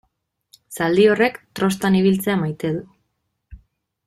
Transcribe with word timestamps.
Zaldi 0.77 1.05
horrek 1.11 1.37
trostan 1.59 1.99
ibiltzea 2.03 2.39
maite 2.41 2.73
du. 2.79 3.61